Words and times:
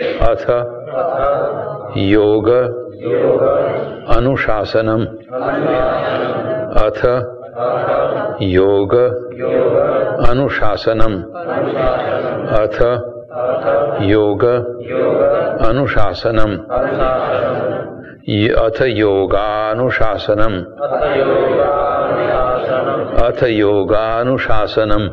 अथ 0.00 0.42
योग 1.96 2.48
अनुशासनम 4.14 5.04
अथ 6.80 7.00
योग 8.42 8.94
अनुशासनम 10.28 11.14
अथ 12.58 12.76
योग 14.10 14.44
अनुशासनम 15.68 16.54
अथ 18.58 18.82
योगानुशासनम 18.98 20.54
अथ 23.26 23.42
योगानुशासनम 23.50 25.08